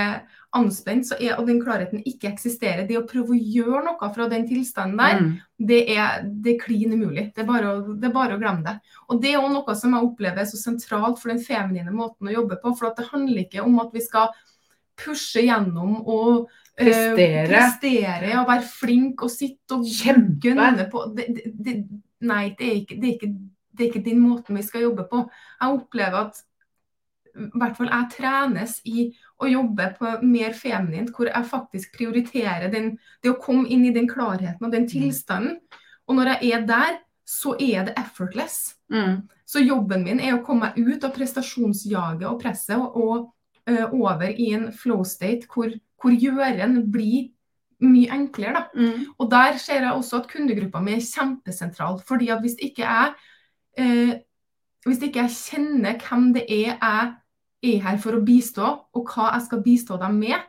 [0.53, 4.27] anspent, så er, og den klarheten ikke eksisterer, det å prøve å gjøre noe fra
[4.29, 5.29] den tilstanden der, Mm.
[5.69, 7.31] det er, det er klin umulig.
[7.33, 8.75] Det er, bare å, det er bare å glemme det.
[9.07, 12.27] Og det er også noe som jeg opplever er så sentralt for den feminine måten
[12.27, 12.75] å jobbe på.
[12.75, 14.29] For at det handler ikke om at vi skal
[14.99, 17.47] pushe gjennom og eh, Prestere.
[17.49, 20.39] prestere og være flink og sitte og Kjempe.
[20.47, 21.05] gønne på.
[21.17, 21.75] Det, det, det,
[22.29, 23.33] nei, det er, ikke, det, er ikke,
[23.73, 25.23] det er ikke den måten vi skal jobbe på.
[25.59, 26.43] Jeg opplever at
[27.33, 29.07] i hvert fall jeg trenes i
[29.41, 32.91] å jobbe på mer feminint, hvor jeg faktisk prioriterer den,
[33.23, 35.57] det å komme inn i den klarheten og den tilstanden.
[36.05, 38.75] Og når jeg er der, så er det effortless.
[38.93, 39.23] Mm.
[39.47, 43.31] Så jobben min er å komme meg ut av prestasjonsjaget og presset og, og
[43.91, 45.71] over i en flow state hvor,
[46.01, 47.29] hvor gjøren blir
[47.83, 48.53] mye enklere.
[48.53, 48.63] da.
[48.75, 49.05] Mm.
[49.19, 52.01] Og der ser jeg også at kundegruppa mi er kjempesentral.
[52.07, 53.13] fordi at hvis ikke jeg
[53.77, 54.13] eh,
[54.85, 57.13] hvis ikke jeg kjenner hvem det er jeg
[57.63, 60.41] er her for å bistå, og hva jeg skal bistå dem med,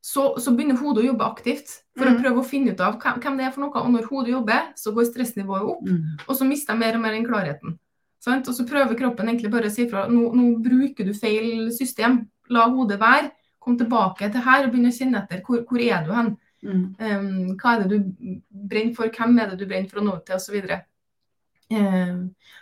[0.00, 2.16] så, så begynner hodet å jobbe aktivt for Mm.
[2.16, 3.82] å prøve å finne ut av hvem, hvem det er for noe.
[3.82, 6.16] Og når hodet jobber, så går stressnivået opp, Mm.
[6.28, 7.78] og så mister jeg mer og mer den klarheten.
[8.20, 8.48] Sant?
[8.48, 12.28] Og så prøver kroppen egentlig bare å si fra nå, nå bruker du feil system.
[12.54, 13.30] La hodet være.
[13.62, 15.40] Kom tilbake til her og begynn å kjenne etter.
[15.46, 16.34] Hvor, hvor er du hen?
[16.66, 16.84] Mm.
[16.98, 18.12] Um, hva er det du
[18.48, 20.76] brenner for, hvem er det du brenner for å nå ut til, osv.
[21.66, 22.18] Um,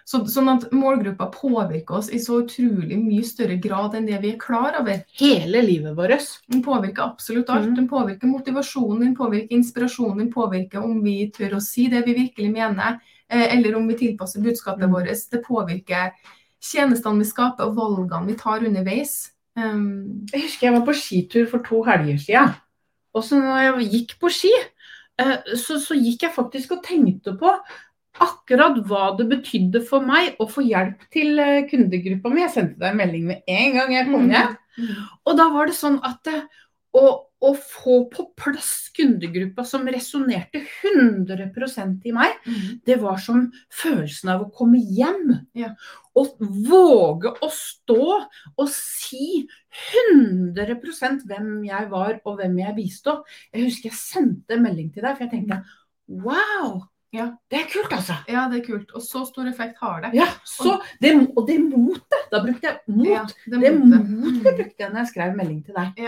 [0.08, 4.30] så, sånn at målgruppa påvirker oss i så utrolig mye større grad enn det vi
[4.32, 5.02] er klar over.
[5.20, 6.30] Hele livet vårt.
[6.48, 7.70] Den påvirker absolutt alt.
[7.72, 7.76] Mm.
[7.82, 12.16] Den påvirker motivasjonen, den påvirker inspirasjonen, den påvirker om vi tør å si det vi
[12.22, 14.96] virkelig mener, eh, eller om vi tilpasser budskapet mm.
[14.96, 15.28] vårt.
[15.32, 16.16] Det påvirker
[16.64, 19.33] tjenestene vi skaper og valgene vi tar underveis.
[19.54, 22.54] Um, Jeg husker jeg var på skitur for to helger siden.
[23.14, 24.52] Og så når jeg gikk på ski,
[25.22, 27.52] uh, så, så gikk jeg faktisk og tenkte på
[28.24, 32.42] akkurat hva det betydde for meg å få hjelp til uh, kundegruppa mi.
[32.42, 34.58] Jeg sendte deg en melding med en gang jeg kom hjem.
[35.24, 36.42] Og da var det sånn at uh,
[37.44, 42.38] å få på plass kundegruppa som resonnerte 100% i meg,
[42.86, 45.34] det var som følelsen av å komme hjem.
[45.58, 45.72] Ja.
[46.16, 48.06] Og våge å stå
[48.54, 49.44] og si
[50.06, 53.24] 100% hvem jeg var og hvem jeg bistod.
[53.52, 55.62] Jeg husker jeg sendte melding til deg, for jeg tenkte
[56.24, 57.28] wow, Ja.
[57.50, 58.16] det er kult, altså.
[58.30, 58.90] Ja, det er kult.
[58.94, 60.14] Og så stor effekt har det.
[60.18, 63.06] Ja, så det, og det motet, da brukte jeg mot.
[63.06, 64.08] Ja, det motet.
[64.10, 66.06] motet brukte jeg når jeg skrev melding til deg.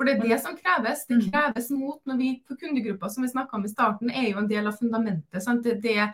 [0.00, 1.02] For det er det som kreves.
[1.04, 1.26] Det Mm.
[1.30, 4.48] kreves mot når vi på kundegruppa som vi snakka om i starten, er jo en
[4.48, 5.44] del av fundamentet.
[5.62, 6.06] Det, det,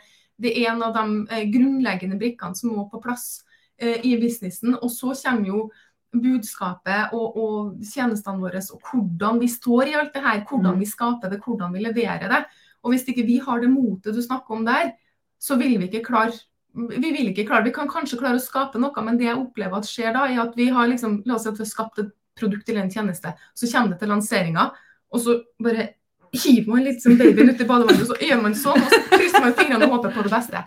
[0.42, 3.44] det er en av de eh, grunnleggende brikkene som må på plass
[3.78, 4.74] eh, i businessen.
[4.82, 5.70] Og så kommer jo
[6.16, 10.42] budskapet og, og tjenestene våre og hvordan vi står i alt det her.
[10.48, 10.80] Hvordan Mm.
[10.80, 12.44] vi skaper det, hvordan vi leverer det.
[12.82, 14.92] Og hvis ikke vi har det motet du snakker om der,
[15.38, 16.32] så vil vi ikke klare
[16.76, 19.78] vi vil ikke klare, vi kan kanskje klare å skape noe, men det jeg opplever
[19.78, 21.98] at skjer da, er at vi har liksom, la oss si at vi har skapt
[22.02, 24.70] et produkt eller en tjeneste, så kommer det til lanseringa,
[25.12, 25.90] og så bare
[26.36, 28.98] hiver man litt som babyen ut i badevannet, og så gjør man sånn, og så
[29.14, 30.64] krysser man fingrene og håper på det beste.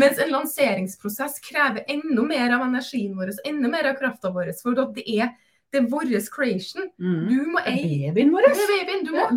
[0.00, 4.76] Mens en lanseringsprosess krever enda mer av energien vår, enda mer av krafta vår, for
[4.96, 5.30] det er,
[5.72, 6.88] det er vår creation.
[7.00, 7.20] Mm.
[7.30, 8.48] Du må eie Babyen vår.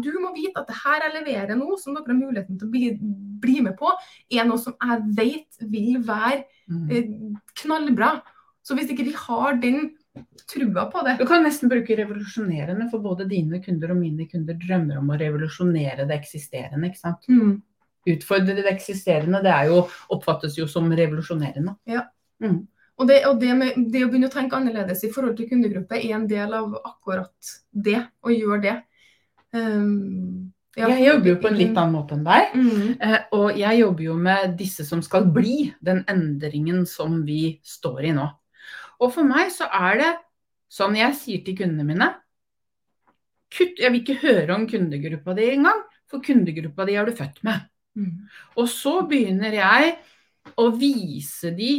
[0.03, 2.67] Du du må vite at det her jeg leverer nå, som dere har muligheten til
[2.67, 2.89] å bli,
[3.45, 3.91] bli med på,
[4.31, 6.89] er noe som jeg vet vil være Mm.
[6.89, 7.09] eh,
[7.61, 8.23] knallbra.
[8.65, 9.91] Så hvis ikke vi har den
[10.51, 14.57] trua på det Du kan nesten bruke revolusjonerende, for både dine kunder og mine kunder
[14.59, 16.91] drømmer om å revolusjonere det eksisterende.
[16.91, 17.27] ikke sant?
[17.29, 17.55] mm.
[18.05, 19.79] Utfordre det eksisterende, det jo,
[20.13, 21.73] oppfattes jo som revolusjonerende.
[22.95, 25.97] Og, det, og det, med, det å begynne å tenke annerledes i forhold til kundegruppe
[25.97, 28.75] er en del av akkurat det, å gjøre det.
[29.55, 32.55] Um, ja, Jeg jobber jo på en litt annen måte enn deg.
[32.55, 32.87] Mm.
[32.99, 38.09] Eh, og jeg jobber jo med disse som skal bli den endringen som vi står
[38.11, 38.27] i nå.
[39.01, 40.11] Og for meg så er det
[40.71, 42.09] sånn jeg sier til kundene mine
[43.55, 45.81] kutt, jeg vil ikke høre om kundegruppa di engang,
[46.11, 47.65] for kundegruppa di er du født med.
[47.95, 48.27] Mm.
[48.59, 49.95] Og så begynner jeg
[50.59, 51.69] å vise de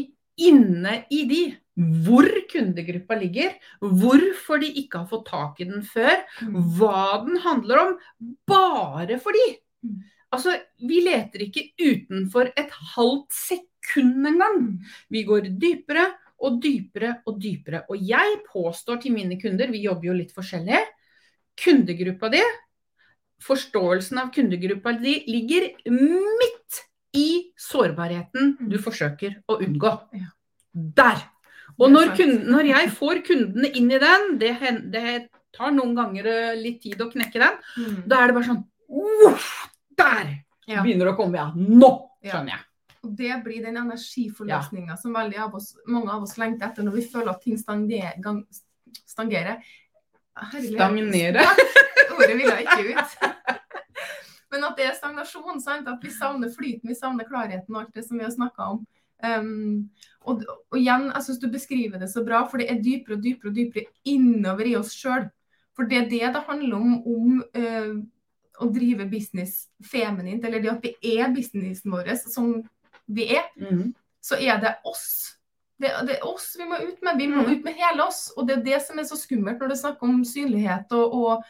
[0.47, 1.43] inne i de
[1.77, 3.53] hvor kundegruppa ligger,
[3.85, 6.57] hvorfor de ikke har fått tak i den før, Mm.
[6.79, 7.99] hva den handler om,
[8.49, 9.59] bare for de.
[9.85, 9.99] Mm.
[10.33, 14.57] Altså, vi leter ikke utenfor et halvt sekund engang.
[14.57, 14.81] Mm.
[15.11, 17.85] Vi går dypere og dypere og dypere.
[17.91, 20.83] Og jeg påstår til mine kunder, vi jobber jo litt forskjellig,
[21.57, 22.43] kundegruppa di,
[23.47, 26.83] forståelsen av kundegruppa di ligger midt
[27.17, 29.93] i sårbarheten du forsøker å unngå.
[30.13, 30.27] Mm.
[30.97, 31.25] Der!
[31.81, 34.53] Og når, kunden, når jeg får kundene inn i den, det,
[34.93, 35.17] det
[35.57, 37.97] tar noen ganger eh, litt tid å knekke den, Mm.
[38.09, 39.47] da er det bare sånn Uff,
[39.99, 40.83] Der Ja.
[40.83, 41.51] begynner å komme, ja.
[41.57, 41.91] Nå
[42.23, 42.65] skjønner jeg.
[43.07, 46.99] Og det blir den energiforløsninga som veldig av oss, mange av oss lengter etter når
[46.99, 47.59] vi føler at ting
[48.25, 48.47] gang-
[49.07, 49.63] Stangerer.
[50.37, 50.75] Herlighet.
[50.75, 51.45] Stagnere.
[52.17, 53.17] Ordet ville jeg ikke ut.
[54.53, 55.61] Men at det er stagnasjon.
[55.61, 55.89] Sant?
[55.91, 58.83] At vi savner flyten, vi savner klarheten og alt det som vi har snakka om.
[59.25, 59.89] Um,
[60.29, 63.25] og, og igjen, jeg syns du beskriver det så bra, for det er dypere og
[63.25, 65.29] dypere og dypere innover i oss sjøl.
[65.77, 67.97] For det er det det handler om, om uh,
[68.65, 72.55] å drive business feminint, eller det at vi er businessen vår som
[73.09, 73.95] vi er mm.
[74.21, 75.37] så er det oss.
[75.79, 77.19] Det, det er oss vi må ut med.
[77.19, 77.53] Vi må Mm.
[77.53, 78.33] ut med hele oss.
[78.37, 80.93] Og det er det som er så skummelt når det er snakk om synlighet.
[80.93, 81.45] Og, og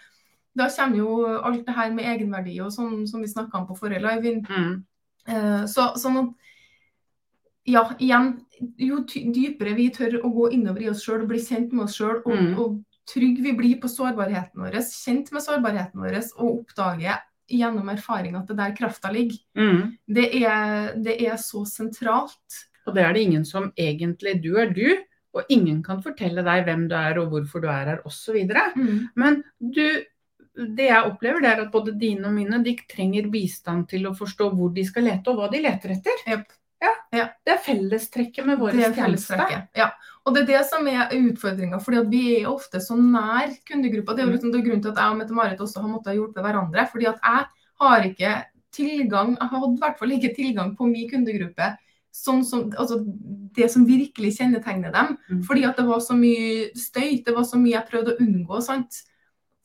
[0.56, 3.76] da kommer jo alt det her med egenverdi og sånn som vi snakka om på
[3.78, 4.42] forrige live.
[4.48, 4.84] Mm.
[5.28, 6.34] Eh, så, sånn
[7.66, 8.40] ja, igjen,
[8.78, 11.96] jo dypere vi tør å gå innover i oss sjøl og bli kjent med oss
[11.98, 12.58] sjøl, og, Mm.
[12.58, 18.36] og trygg vi blir på sårbarheten vår, kjent med sårbarheten vår, og oppdager gjennom erfaring
[18.36, 19.96] at det der krafta ligger, Mm.
[20.06, 22.62] det er, det er så sentralt.
[22.86, 24.96] Og det er det ingen som egentlig Du er du,
[25.34, 28.36] og ingen kan fortelle deg hvem du er og hvorfor du er her osv.
[28.76, 29.08] Mm.
[29.16, 29.84] Men du,
[30.56, 34.14] det jeg opplever, det er at både dine og mine de trenger bistand til å
[34.16, 36.22] forstå hvor de skal lete, og hva de leter etter.
[36.26, 36.46] Jep.
[36.86, 37.26] Ja, Ja.
[37.46, 39.38] Det er fellestrekket med vår tjeneste.
[39.76, 39.90] Ja.
[40.26, 44.14] Og det er det som er utfordringa, fordi vi er ofte så nær kundegruppa.
[44.14, 46.18] Det er jo liksom det er grunnen til at jeg og Mette-Marit også har måttet
[46.18, 46.86] hjelpe hverandre.
[46.90, 47.46] fordi at jeg
[47.80, 48.36] har ikke
[48.76, 51.72] tilgang, jeg hadde i hvert fall ikke tilgang på min kundegruppe.
[52.16, 53.02] Sånn som, altså
[53.56, 55.16] det som virkelig kjennetegner dem.
[55.28, 55.42] Mm.
[55.44, 58.62] Fordi at det var så mye støy, det var så mye jeg prøvde å unngå.
[58.64, 59.02] sant?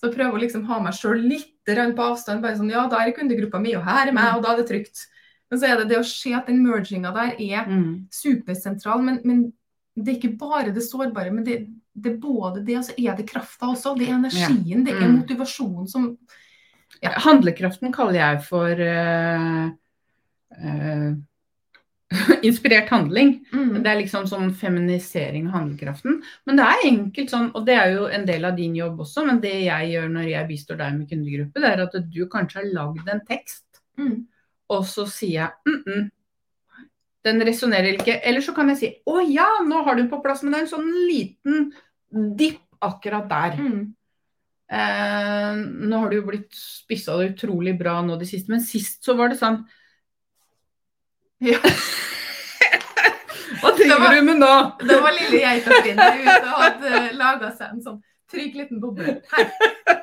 [0.01, 2.41] Så prøve å liksom ha meg sjøl litt på avstand.
[2.41, 4.67] bare sånn, Ja, da er kundegruppa mi, og her er meg, og da er det
[4.67, 5.07] trygt.
[5.51, 8.07] Men så er det det å se at den merginga der er Mm.
[8.11, 9.41] supersentral, men, men
[9.95, 11.31] det er ikke bare det sårbare.
[11.33, 13.97] Men det, det er både det, og så er det krafta også.
[13.99, 15.17] Det er energien, det er Mm.
[15.19, 16.17] motivasjonen som
[17.01, 19.69] Handlekraften kaller jeg for uh,
[20.61, 21.13] uh,
[22.43, 23.45] inspirert handling.
[23.53, 26.19] mm, Det er liksom sånn feminisering av handlekraften.
[26.45, 29.23] Men det er enkelt sånn, og det er jo en del av din jobb også,
[29.25, 32.59] men det jeg gjør når jeg bistår deg med kundegruppe, det er at du kanskje
[32.59, 33.65] har lagd en tekst,
[33.97, 34.17] mm,
[34.71, 36.09] og så sier jeg mm -mm,
[37.23, 38.19] den resonnerer ikke.
[38.25, 40.59] Eller så kan jeg si å ja, nå har du den på plass, men det
[40.59, 41.73] er en sånn liten
[42.37, 43.57] dipp akkurat der.
[43.57, 43.93] mm,
[44.71, 49.03] Eh, nå har du jo blitt spissa det utrolig bra nå det siste, men sist
[49.03, 49.57] så var det sånn
[51.51, 51.59] Ja.
[53.59, 54.53] Hva driver du med nå?
[54.79, 57.99] Det var lille geitafrin der ute og hadde laga seg en sånn
[58.31, 59.17] trygg liten boble.
[59.33, 59.51] Her.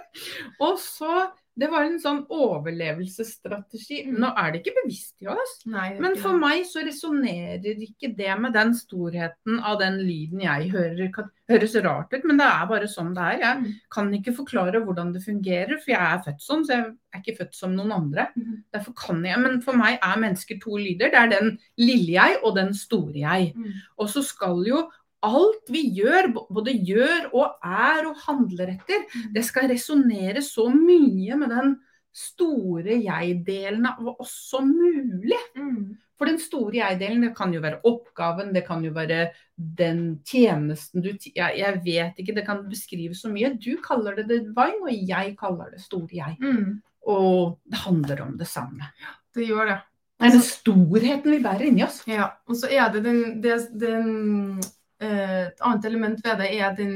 [0.67, 1.15] Og så
[1.59, 4.05] Det var en sånn overlevelsesstrategi.
[4.07, 4.19] Mm.
[4.23, 6.41] Nå er det ikke bevisst i oss, Nei, men for det.
[6.43, 11.11] meg så resonnerer ikke det med den storheten av den lyden jeg hører.
[11.49, 13.39] Det høres rart ut, men det er bare sånn det er.
[13.41, 13.75] Jeg Mm.
[13.91, 17.39] kan ikke forklare hvordan det fungerer, for jeg er født sånn, så jeg er ikke
[17.39, 18.29] født som noen andre.
[18.37, 18.63] Mm.
[18.73, 21.11] Derfor kan jeg, Men for meg er mennesker to lyder.
[21.11, 23.55] Det er den lille jeg og den store jeg.
[23.57, 23.73] Mm.
[23.99, 24.89] Og så skal jo
[25.27, 29.33] alt vi gjør, både gjør og er og handler etter, Mm.
[29.35, 31.77] det skal resonnere så mye med den
[32.15, 35.39] store jeg-delen av oss som mulig.
[35.57, 35.97] Mm.
[36.19, 41.03] For den store jeg-delen, det kan jo være oppgaven, det kan jo være den tjenesten
[41.03, 43.53] du jeg, jeg vet ikke, det kan beskrives så mye.
[43.55, 46.37] Du kaller det divine, og jeg kaller det store jeg.
[46.41, 46.81] Mm.
[47.07, 48.91] Og det handler om det samme.
[49.35, 49.79] Det gjør det.
[50.19, 52.01] Det er den storheten vi bærer inni oss.
[52.11, 54.61] Ja, og så er det den, den, den
[55.01, 56.95] Et annet element ved det er den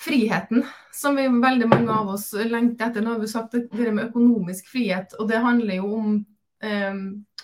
[0.00, 3.04] friheten som vi veldig mange av oss lengter etter.
[3.04, 6.14] Nå har vi sagt det, det med økonomisk frihet, og det handler jo om
[6.64, 6.94] eh,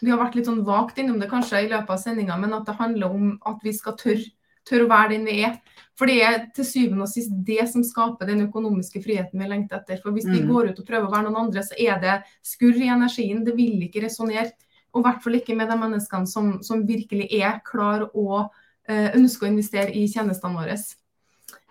[0.01, 2.67] Vi har vært litt sånn vagt innom det kanskje i løpet av sendinga, men at
[2.69, 4.27] det handler om at vi skal tørre
[4.67, 5.55] tør å være den vi er.
[5.97, 9.79] For det er til syvende og sist det som skaper den økonomiske friheten vi lengter
[9.79, 10.01] etter.
[10.03, 10.49] For hvis vi Mm.
[10.51, 13.45] går ut og prøver å være noen andre, så er det skurr i energien.
[13.45, 14.53] Det vil ikke resonnere.
[14.93, 18.66] Og i hvert fall ikke med de menneskene som, som virkelig er klar og eh,
[18.89, 20.77] ønsker å investere i tjenestene våre.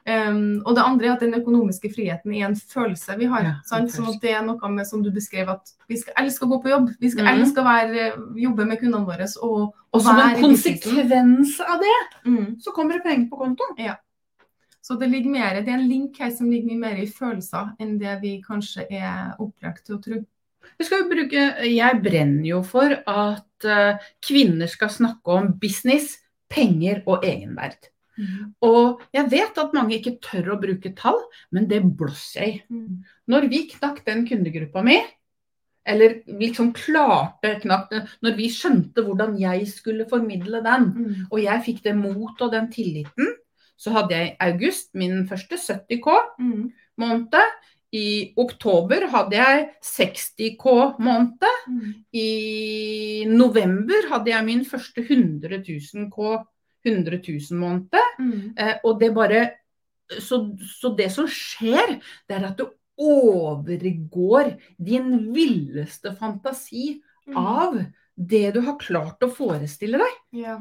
[0.06, 3.42] Um, og det andre er at den økonomiske friheten er en følelse vi har.
[3.48, 3.90] Ja, sant?
[3.90, 6.60] Sånn at det er noe med som du beskrev, at vi skal elske å gå
[6.62, 6.92] på jobb.
[7.02, 7.32] Vi skal mm.
[7.32, 8.04] elske å være,
[8.38, 12.60] jobbe med kundene våre og, Og som være en konsekvens av det, Mm.
[12.62, 13.98] så kommer det penger på kontoen.
[14.86, 17.74] Så det ligger mer, det er en link her som ligger mye mer i følelser
[17.82, 20.20] enn det vi kanskje er opplært til å tro.
[20.78, 26.20] Jeg, bruke, jeg brenner jo for at eh, kvinner skal snakke om business,
[26.56, 27.92] penger og egenverd.
[28.64, 31.20] Og jeg vet at mange ikke tør å bruke tall,
[31.52, 32.62] men det blåser jeg i.
[32.72, 33.04] Mm.
[33.28, 35.02] Når vi knakk den kundegruppa mi,
[35.86, 37.92] eller liksom klarte knakk
[38.26, 41.28] når vi skjønte hvordan jeg skulle formidle den, Mm.
[41.30, 43.36] og jeg fikk det mot og den tilliten,
[43.78, 46.08] så hadde jeg i august min første 70K
[46.40, 46.72] Mm.
[46.98, 47.36] måned.
[47.96, 50.74] I oktober hadde jeg 60K
[51.06, 51.46] måned.
[51.70, 51.94] Mm.
[52.12, 52.30] I
[53.32, 56.32] november hadde jeg min første 100 000 K
[56.86, 58.10] 100 000 måned.
[58.20, 58.54] Mm.
[58.58, 59.46] Eh, og det bare
[60.22, 60.44] så,
[60.76, 61.96] så det som skjer,
[62.28, 62.68] det er at du
[63.02, 67.38] overgår din villeste fantasi Mm.
[67.38, 67.78] av
[68.16, 70.18] det du har klart å forestille deg.
[70.44, 70.60] Ja.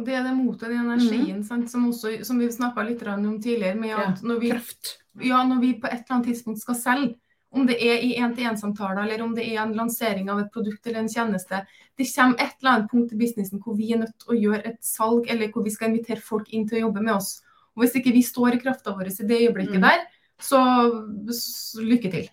[0.00, 1.68] Og det er det motet, den energien, sant?
[1.70, 4.94] Som, også, som vi snakka litt om tidligere, med at når vi, Kraft.
[5.20, 7.14] ja, når vi på et eller annet tidspunkt skal selge,
[7.52, 11.00] om det er i én-til-én-samtaler eller om det er en lansering av et produkt eller
[11.02, 11.64] en tjeneste,
[11.98, 14.66] det kommer et eller annet punkt i businessen hvor vi er nødt til å gjøre
[14.70, 17.42] et salg, eller hvor vi skal invitere folk inn til å jobbe med oss.
[17.74, 19.82] Og Hvis ikke vi står i krafta vår i det øyeblikket Mm.
[19.82, 20.06] der,
[20.40, 20.60] så,
[21.34, 22.30] så lykke til.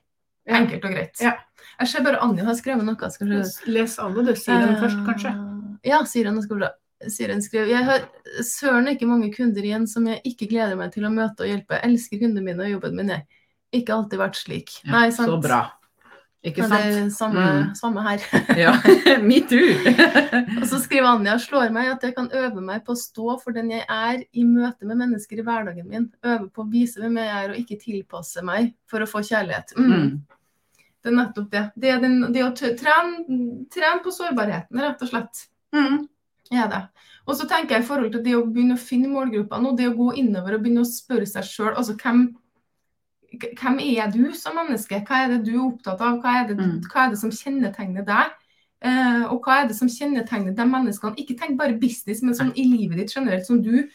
[0.47, 1.19] Enkelt og greit.
[1.19, 1.33] Ja.
[1.79, 3.09] Jeg ser bare Anja har skrevet noe.
[3.11, 3.27] Skal.
[3.67, 4.35] Les alle, du.
[4.35, 5.33] Si den først, kanskje.
[5.33, 6.41] Eh, Ja, sier han.
[6.41, 6.69] Skal bra.
[7.05, 7.67] Sier han skrev.
[7.69, 8.07] Jeg har
[8.41, 11.77] søren ikke mange kunder igjen som jeg ikke gleder meg til å møte og hjelpe.
[11.77, 13.11] Jeg elsker kundene mine og jobben min.
[13.13, 13.25] jeg.
[13.81, 14.71] Ikke alltid vært slik.
[14.85, 15.29] Ja, Nei, sant.
[15.29, 15.59] Så bra.
[16.47, 16.71] Ikke sant?
[16.73, 17.75] Men det er samme, Mm.
[17.75, 18.23] samme her.
[18.63, 18.71] Ja,
[19.29, 19.75] me too.
[20.61, 23.51] Og så skriver Anja slår meg at jeg kan øve meg på å stå for
[23.53, 26.09] den jeg er i møte med mennesker i hverdagen min.
[26.25, 29.73] Øve på å vise hvem jeg er og ikke tilpasse meg for å få kjærlighet.
[29.77, 29.93] Mm.
[29.93, 30.11] Mm.
[31.03, 31.65] Det er nettopp det.
[31.77, 35.43] Det, er den, det å trene, trene på sårbarheten, rett og slett.
[35.75, 36.07] Mm.
[36.51, 36.81] Er det.
[37.27, 39.89] Og så tenker jeg i forhold til det å begynne å finne målgrupper nå, det
[39.89, 42.21] å gå innover og begynne å spørre seg sjøl altså hvem,
[43.59, 45.01] hvem er du som menneske?
[45.07, 46.21] Hva er det du er opptatt av?
[46.23, 46.81] Hva er det, Mm.
[46.87, 48.31] hva er det som kjennetegner deg?
[48.81, 51.17] Eh, og hva er det som kjennetegner de menneskene?
[51.17, 53.89] Ikke tenk bare business, men sånn i livet ditt generelt, som du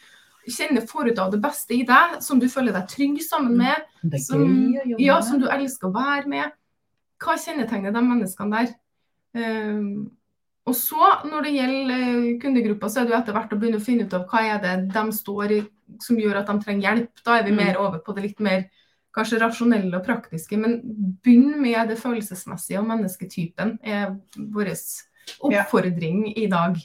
[0.47, 3.75] kjenner forut av det beste i deg, som du føler deg trygg sammen med,
[4.11, 6.51] er som, ja, som du elsker å være med.
[7.23, 8.75] Hva kjennetegner de menneskene der?
[9.35, 10.11] Ehm,
[10.65, 13.79] og så, når det gjelder kundegruppa, kundegrupper, så er det jo etter hvert å begynne
[13.81, 15.59] å finne ut av hva er det de står i
[16.01, 17.23] som gjør at de trenger hjelp.
[17.25, 17.57] Da er vi Mm.
[17.57, 18.69] mer over på det litt mer
[19.13, 20.57] kanskje rasjonelle og praktiske.
[20.57, 20.81] Men
[21.23, 24.71] begynn med det følelsesmessige og mennesketypen er vår
[25.41, 26.77] oppfordring i dag.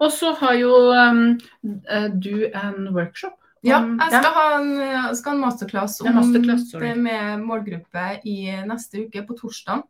[0.00, 3.34] Og så har jo um, eh, du en workshop.
[3.64, 7.40] Ja, jeg skal ha en, jeg skal ha en masterclass Ja, om masterclass, det med
[7.40, 9.82] målgruppe i neste uke, på torsdag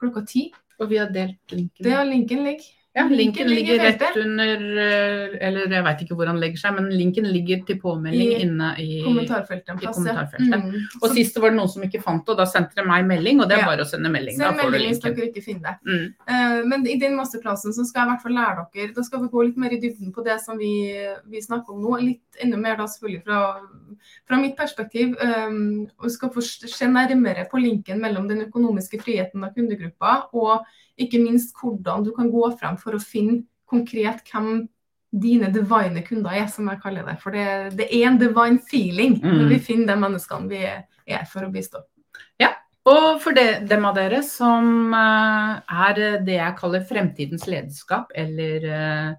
[0.00, 0.52] klokka ti.
[0.80, 1.84] Og vi har delt linken.
[1.84, 2.68] Det har linken ligger.
[2.92, 6.72] Ja, linken ligger i rett under eh, Eller jeg veit ikke hvor han legger seg,
[6.74, 10.64] men linken ligger til påmelding I inne i Kommentarfeltet en i kommentarfeltet.
[10.64, 10.88] Mm.
[10.98, 13.06] Og Så sist var det noen som ikke fant det, og da sendte de meg
[13.06, 13.68] melding, og det er Ja.
[13.70, 14.40] bare å sende melding.
[14.40, 15.76] Da Send får melding hvis dere ikke finner det.
[15.86, 16.08] Mm.
[16.32, 19.22] Uh, Men i den masterklassen så skal jeg i hvert fall lære dere Da skal
[19.22, 20.74] vi gå litt mer i dybden på det som vi,
[21.30, 21.96] vi snakker om nå.
[22.02, 23.40] Litt enda mer da selvfølgelig fra,
[24.26, 25.14] fra mitt perspektiv.
[25.22, 30.26] Um, og vi skal få se nærmere på linken mellom den økonomiske friheten av kundegruppa,
[30.34, 30.66] og
[31.00, 34.68] ikke minst hvordan du kan gå frem for å finne konkret hvem
[35.10, 37.16] dine divine kunder er, som jeg kaller det.
[37.22, 37.46] For det,
[37.78, 39.48] det er en divine feeling når Mm.
[39.50, 41.82] vi finner de menneskene vi er for å bistå.
[42.38, 42.52] Ja,
[42.86, 48.64] Og for det, dem av dere som eh, er det jeg kaller fremtidens lederskap, eller
[48.64, 49.10] eh,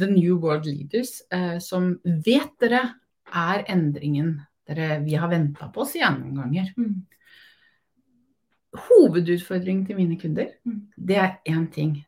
[0.00, 2.80] The New World Leaders, eh, som vet dere
[3.34, 6.72] er endringen dere, vi har venta på oss noen ganger.
[6.78, 7.02] Mm.
[8.76, 10.82] Hovedutfordringen til mine kunder, Mm.
[10.96, 12.06] det er én ting.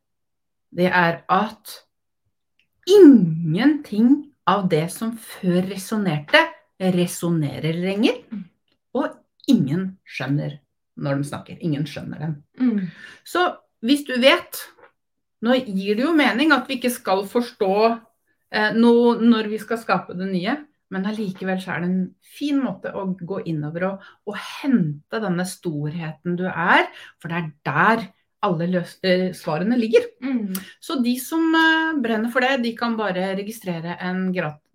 [0.70, 1.78] Det er at
[2.88, 6.40] ingenting av det som før resonnerte,
[6.80, 8.22] resonnerer lenger.
[8.32, 8.44] Mm.
[8.98, 9.10] Og
[9.48, 10.58] ingen skjønner
[10.96, 11.58] når de snakker.
[11.60, 12.34] Ingen skjønner dem.
[12.58, 12.88] Mm.
[13.24, 14.68] Så hvis du vet
[15.42, 17.98] Nå gir det jo mening at vi ikke skal forstå
[18.54, 20.52] eh, noe når vi skal skape det nye,
[20.92, 22.02] men allikevel så er det en
[22.36, 26.88] fin måte å gå innover og, og hente denne storheten du er,
[27.20, 28.10] for det er der
[28.42, 30.08] alle løs eh, svarene ligger.
[30.24, 30.50] Mm.
[30.82, 34.26] Så de som eh, brenner for det, de kan bare registrere en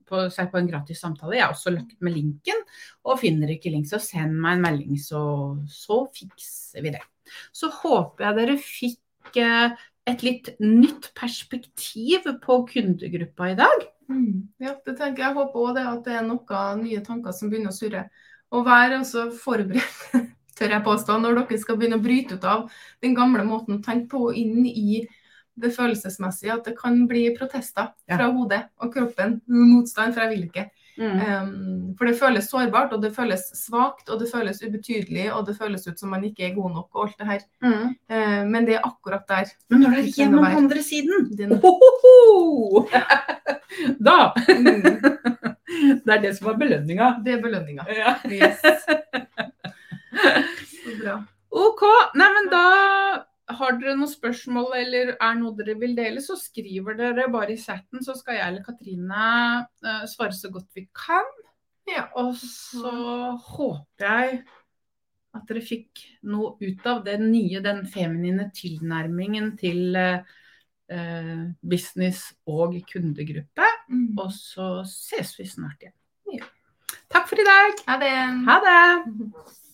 [0.07, 1.35] på, seg på en gratis samtale.
[1.35, 2.63] Jeg har også lagt med linken,
[3.03, 5.21] og finner ikke link, så send meg en melding, så,
[5.67, 7.03] så fikser vi det.
[7.55, 9.75] Så håper jeg dere fikk eh,
[10.07, 13.87] et litt nytt perspektiv på kundegruppa i dag.
[14.07, 14.47] Mm.
[14.63, 15.27] Ja, det tenker jeg.
[15.27, 18.05] Jeg håper òg at det er noen nye tanker som begynner å surre.
[18.55, 20.01] Og vær også forberedt,
[20.57, 22.67] tør jeg påstå, når dere skal begynne å bryte ut av
[23.03, 25.01] den gamle måten å tenke på inn i
[25.57, 26.55] det følelsesmessige.
[26.55, 28.31] At det kan bli protester fra Ja.
[28.31, 29.41] hodet og kroppen.
[29.47, 30.69] Motstand, for jeg vil ikke.
[30.97, 31.19] Mm.
[31.21, 35.57] Um, for det føles sårbart, og det føles svakt, og det føles ubetydelig, og det
[35.59, 37.45] føles ut som man ikke er god nok, og alt det her.
[37.65, 37.93] Mm.
[38.09, 39.53] Uh, men det er akkurat der.
[39.69, 42.87] Men når det er gjennom andre siden er Ohoho!
[44.07, 44.33] Da!
[44.49, 44.83] Mm.
[46.05, 47.07] Det er det som er belønninga.
[47.25, 47.83] Det er belønninga.
[47.91, 48.15] Ja.
[48.31, 48.61] Yes.
[50.81, 51.17] Så bra.
[51.51, 51.83] OK.
[52.17, 52.63] Nei, men da
[53.47, 57.61] har dere noen spørsmål eller er noe dere vil dele, så skriver dere bare i
[57.61, 59.27] chatten, så skal jeg eller Katrine
[59.85, 61.27] eh, svare så godt vi kan.
[61.87, 62.09] Ja.
[62.19, 62.91] Og så
[63.53, 64.41] håper jeg
[65.37, 70.33] at dere fikk noe ut av den nye, den feminine tilnærmingen til eh,
[70.91, 73.69] eh, business og kundegruppe.
[73.87, 74.09] Mm.
[74.17, 75.95] Og så ses vi snart igjen.
[77.07, 77.79] Takk for i dag.
[77.87, 78.17] Ha det.
[78.49, 79.55] Ha det!